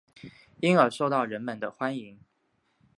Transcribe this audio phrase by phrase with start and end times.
[0.61, 2.19] 因而受到人们的欢迎。